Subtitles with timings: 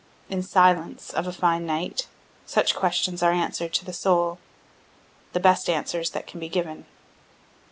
[0.31, 2.07] In silence, of a fine night,
[2.47, 4.39] such questions are answer'd to the soul,
[5.33, 6.85] the best answers that can be given.